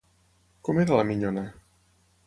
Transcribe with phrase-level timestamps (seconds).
[0.69, 1.47] Com era la minyona?